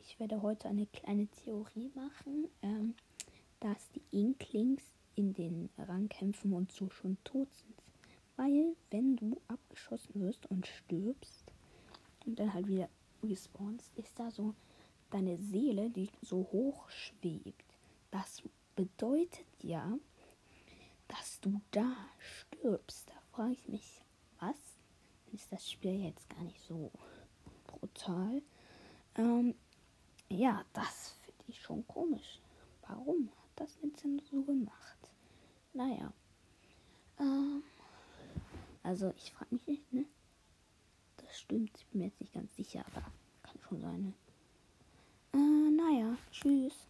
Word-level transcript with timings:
Ich 0.00 0.18
werde 0.18 0.42
heute 0.42 0.68
eine 0.68 0.86
kleine 0.86 1.28
Theorie 1.28 1.90
machen, 1.94 2.48
ähm, 2.62 2.94
dass 3.60 3.90
die 3.92 4.02
Inklings 4.10 4.82
in 5.14 5.34
den 5.34 5.68
Rangkämpfen 5.78 6.52
und 6.52 6.72
so 6.72 6.90
schon 6.90 7.16
tot 7.22 7.48
sind. 7.54 7.74
Weil, 8.36 8.76
wenn 8.90 9.16
du 9.16 9.40
abgeschossen 9.46 10.20
wirst 10.20 10.46
und 10.46 10.66
stirbst 10.66 11.52
und 12.26 12.38
dann 12.40 12.54
halt 12.54 12.66
wieder 12.66 12.88
respawnst, 13.22 13.96
ist 13.96 14.18
da 14.18 14.30
so 14.30 14.54
deine 15.10 15.36
Seele, 15.38 15.90
die 15.90 16.10
so 16.22 16.48
hoch 16.50 16.88
schwebt. 16.90 17.64
Das 18.10 18.42
bedeutet 18.74 19.46
ja, 19.62 19.96
dass 21.06 21.40
du 21.40 21.60
da 21.70 21.94
stirbst. 22.18 23.08
Da 23.10 23.14
frage 23.30 23.52
ich 23.52 23.68
mich, 23.68 24.02
was? 24.40 24.56
Ist 25.32 25.52
das 25.52 25.70
Spiel 25.70 26.04
jetzt 26.04 26.28
gar 26.30 26.42
nicht 26.42 26.60
so 26.62 26.90
brutal? 27.66 28.42
Ähm, 29.16 29.54
ja, 30.38 30.64
das 30.72 31.16
finde 31.24 31.44
ich 31.48 31.60
schon 31.60 31.86
komisch. 31.88 32.40
Warum 32.86 33.28
hat 33.28 33.50
das 33.56 33.76
Nintendo 33.82 34.22
so 34.24 34.40
gemacht? 34.42 34.98
Naja. 35.72 36.12
Ähm, 37.18 37.62
also 38.84 39.12
ich 39.16 39.32
frage 39.32 39.54
mich 39.54 39.66
nicht, 39.66 39.92
ne? 39.92 40.04
Das 41.16 41.40
stimmt, 41.40 41.76
ich 41.76 41.86
bin 41.88 42.00
mir 42.00 42.06
jetzt 42.06 42.20
nicht 42.20 42.32
ganz 42.32 42.54
sicher, 42.54 42.84
aber 42.86 43.02
kann 43.42 43.58
schon 43.68 43.80
sein, 43.80 44.02
ne? 44.04 44.12
Äh, 45.32 45.70
naja, 45.70 46.16
tschüss. 46.30 46.87